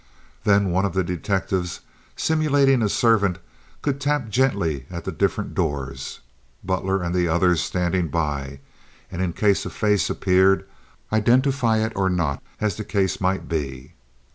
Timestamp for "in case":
9.21-9.63